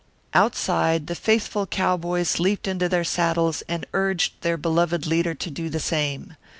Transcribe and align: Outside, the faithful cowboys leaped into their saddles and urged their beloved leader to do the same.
Outside, 0.33 1.05
the 1.05 1.13
faithful 1.13 1.67
cowboys 1.67 2.39
leaped 2.39 2.67
into 2.67 2.89
their 2.89 3.03
saddles 3.03 3.61
and 3.67 3.85
urged 3.93 4.33
their 4.41 4.57
beloved 4.57 5.05
leader 5.05 5.35
to 5.35 5.51
do 5.51 5.69
the 5.69 5.79
same. 5.79 6.35